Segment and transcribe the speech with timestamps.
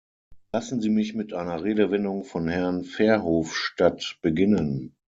[0.51, 4.95] Lassen Sie mich mit einer Redewendung von Herrn Verhofstadt beginnen.